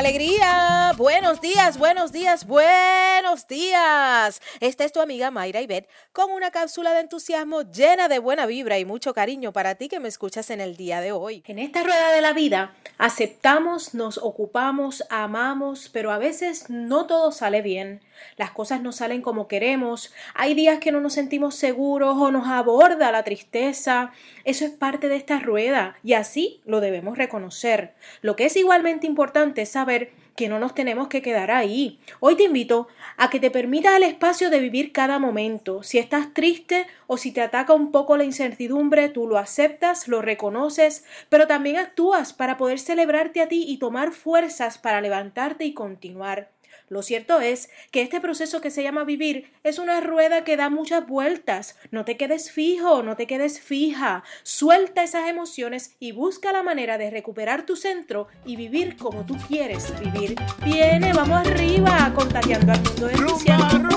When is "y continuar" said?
45.66-46.48